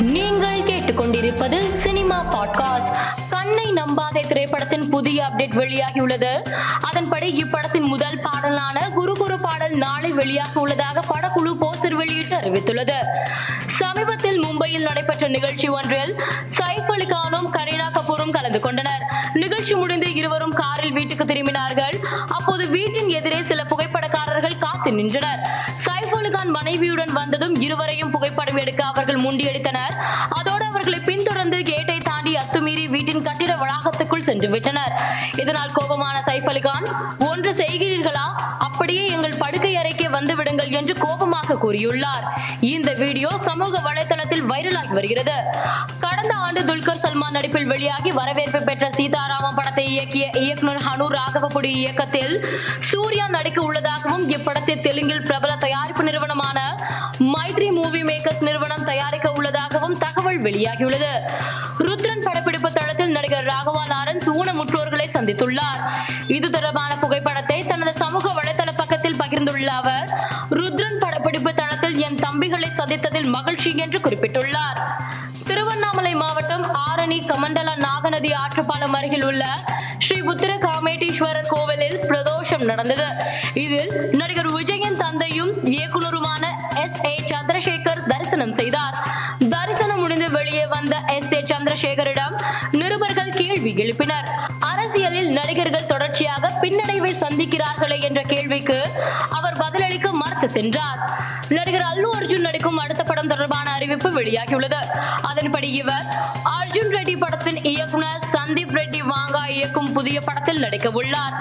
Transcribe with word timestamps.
நீங்கள் 0.00 0.58
கேட்டுக்கொண்டிருப்பது 0.58 1.68
cinema 1.68 2.24
podcast. 2.34 2.92
கண்ணை 3.30 3.72
நம்பாதே 3.72 4.26
திரைப்படத்தின் 4.26 4.88
புதிய 4.88 5.26
அப்டேட் 5.26 5.54
வெளியாகியுள்ளது. 5.54 6.52
அதன்படி 6.80 7.44
இப்படத்தின் 7.44 7.86
முதல் 7.86 8.18
பாடலான 8.18 8.90
குரு 8.90 9.14
குரு 9.14 9.38
பாடல் 9.38 9.74
நாளை 9.74 10.12
வெளியாக 10.12 10.54
உள்ளதாக 10.54 11.00
படக்குழு 11.00 11.56
போஸ்டர் 11.60 11.94
வெளியிட்டு 11.94 12.36
அறிவித்துள்ளது. 12.36 12.94
சமீபத்தில் 13.66 14.44
மும்பையில் 14.44 14.82
நடைபெற்ற 14.82 15.28
நிகழ்ச்சி 15.28 15.68
ஒன்றில் 15.68 16.20
சைஃப் 16.56 16.90
அலி 16.90 17.06
கானும் 17.06 17.54
கரீனா 17.54 17.90
கபூரும் 17.92 18.30
கலந்து 18.30 18.60
கொண்டனர். 18.60 19.02
நிகழ்ச்சி 19.32 19.74
முடிந்து 19.74 20.14
இருவரும் 20.14 20.54
காரில் 20.54 20.92
வீட்டுக்கு 20.92 21.24
திரும்பினார்கள். 21.24 22.02
அப்போது 22.28 22.68
வீட்டின் 22.68 23.08
எதிரே 23.08 23.42
சில 23.42 23.64
புகைப்படக்காரர்கள் 23.64 24.58
காத்து 24.58 24.92
நின்றனர். 24.92 25.62
வந்ததும் 27.24 27.54
இருவரையும் 27.66 28.10
புகைப்படம் 28.14 28.58
எடுக்க 28.62 28.80
அவர்கள் 28.92 29.20
முண்டியடித்தனர். 29.24 29.94
அதோடு 30.38 30.64
அவர்களை 30.70 30.98
பின்தொடர்ந்து 31.08 31.58
கேட்டை 31.70 31.98
தாண்டி 32.08 32.32
அத்துமீறி 32.40 32.84
வீட்டின் 32.94 33.24
கட்டிட 33.28 33.52
வளாகத்துக்குள் 33.62 34.26
சென்று 34.28 34.48
விட்டனர். 34.54 34.92
இதனால் 35.42 35.74
கோபமான 35.76 36.16
சைஃப் 36.28 36.48
அலிகான் 36.52 36.86
ஒன்று 37.28 37.52
செய்கிறீர்களா? 37.62 38.26
அப்படியே 38.66 39.04
எங்கள் 39.14 39.40
படுக்கை 39.42 39.72
அறைக்கே 39.82 40.08
வந்து 40.16 40.34
விடுங்கள் 40.40 40.74
என்று 40.80 40.94
கோபமாக 41.04 41.58
கூறியுள்ளார். 41.64 42.26
இந்த 42.74 42.90
வீடியோ 43.02 43.30
சமூக 43.48 43.80
வலைதளத்தில் 43.88 44.44
வைரலாகி 44.52 44.92
வருகிறது. 44.98 45.36
கடந்த 46.04 46.34
ஆண்டு 46.44 46.60
துல்கர் 46.68 47.02
சல்மான் 47.04 47.36
நடிப்பில் 47.36 47.70
வெளியாகி 47.72 48.10
வரவேற்பு 48.20 48.60
பெற்ற 48.68 48.84
சீதாராமன் 48.98 49.58
படத்தை 49.58 49.84
இயக்கிய 49.94 50.26
இயக்குனர் 50.44 50.84
ஹனு 50.88 51.06
ராகவபுடி 51.18 51.70
இயக்கத்தில் 51.82 52.34
சூர்யா 52.90 53.26
நடிக்க 53.36 53.58
உள்ளதாகவும் 53.68 54.24
இப்படத்தை 54.36 54.74
தெலுங்கில் 54.86 55.26
பிரபல 55.28 55.52
தயாரிப்பு 55.64 56.02
நிறுவனம் 56.08 56.33
தயாரிக்க 59.04 59.30
உள்ளதாகவும் 59.38 59.96
தகவல் 60.02 60.38
வெளியாகியுள்ளது. 60.44 61.10
ருத்ரன் 61.86 62.22
படப்பிடிப்பு 62.26 62.68
தளத்தில் 62.76 63.12
நடிகர் 63.16 63.48
ராகவா 63.50 63.82
லாரன்ஸ் 63.90 64.28
ஊனமுற்றோர்களை 64.38 65.06
சந்தித்துள்ளார். 65.16 65.80
இது 66.36 66.48
தொடர்பான 66.54 66.92
புகைப்படத்தை 67.02 67.58
தனது 67.70 67.92
சமூக 68.02 68.32
வலைதள 68.38 68.70
பக்கத்தில் 68.76 69.18
பகிர்ந்துள்ள 69.22 69.68
அவர் 69.80 70.06
ருத்ரன் 70.58 70.98
படப்பிடிப்பு 71.04 71.52
தளத்தில் 71.60 71.98
என் 72.06 72.18
தம்பிகளை 72.24 72.70
சந்தித்ததில் 72.78 73.28
மகிழ்ச்சி 73.36 73.72
என்று 73.84 74.00
குறிப்பிட்டுள்ளார். 74.06 74.80
திருவண்ணாமலை 75.48 76.14
மாவட்டம் 76.22 76.66
ஆரணி 76.86 77.18
கமண்டல 77.30 77.76
நாகநதி 77.86 78.32
ஆற்றுப்பாலம் 78.42 78.96
அருகில் 79.00 79.26
உள்ள 79.30 79.44
ஸ்ரீ 80.06 80.18
புத்திர 80.28 80.52
காமேட்டீஸ்வரர் 80.66 81.52
கோவிலில் 81.52 82.00
பிரதோஷம் 82.10 82.64
நடந்தது. 82.72 83.08
இதில் 83.64 83.92
நடிகர் 84.20 84.52
விஜயின் 84.56 85.00
தந்தையும் 85.04 85.52
இயக்குனருமான 85.76 86.44
எஸ் 86.84 87.00
ஏ 87.10 87.14
சந்திரசேகர் 87.30 88.02
தரிசனம் 88.10 88.56
செய்தார். 88.60 88.93
வெளியே 90.36 90.66
வந்த 90.66 90.94
எஸ் 91.16 91.32
ஏ 91.36 91.40
சந்திரசேகரிடம் 91.50 92.34
நிருபர்கள் 92.80 93.32
கேள்வி 93.40 93.72
எழுப்பினர். 93.82 94.28
அரசியலில் 94.70 95.30
நடிகர்கள் 95.38 95.90
தொடர்ச்சியாக 95.92 96.50
பின்னடைவை 96.62 97.12
சந்திக்கிறார்களே 97.24 98.00
என்ற 98.08 98.22
கேள்விக்கு 98.32 98.78
அவர் 99.30 99.56
பதிலளிக்க 99.62 100.12
மறுத்து 100.12 100.48
சென்றார். 100.56 101.00
நடிகர் 101.48 101.86
அல்லு 101.92 102.08
அர்ஜுன் 102.18 102.46
நடிக்கும் 102.46 102.78
அடுத்த 102.84 103.02
படம் 103.02 103.30
தொடர்பான 103.32 103.72
அறிவிப்பு 103.72 104.10
வெளியாகியுள்ளது. 104.20 104.80
அதன்படி 105.30 105.70
இவர் 105.80 106.06
அர்ஜுன் 106.58 106.92
ரெட்டி 106.96 107.16
படத்தின் 107.18 107.60
இயக்குனர் 107.72 108.22
சந்தீப் 108.34 108.74
ரெட்டி 108.78 109.00
வாங்கா 109.12 109.42
இயக்கும் 109.56 109.92
புதிய 109.92 110.20
படத்தில் 110.20 110.62
நடிக்க 110.64 110.90
உள்ளார். 111.00 111.34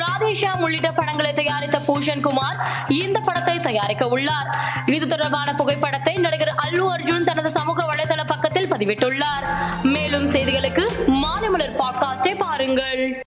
ராதேஷாம் 0.00 0.62
உள்ளிட்ட 0.66 0.90
படங்களை 0.92 1.32
தயாரித்த 1.32 1.78
பூஷன் 1.88 2.24
குமார் 2.26 2.58
இந்த 3.02 3.18
படத்தை 3.20 3.56
தயாரிக்க 3.58 4.04
உள்ளார். 4.08 4.48
இது 4.86 5.06
தொடர்பான 5.06 5.48
புகைப்படத்தை 5.54 6.14
நடிகர் 6.14 6.52
அல்லு 6.64 6.84
அர்ஜுன் 6.94 7.02
பதிவிட்டுள்ளார். 8.84 9.44
மேலும் 9.82 10.30
செய்திகளுக்கு 10.30 10.88
மாநிமலர் 11.06 11.76
பாட்காஸ்டை 11.78 12.34
பாருங்கள். 12.38 13.22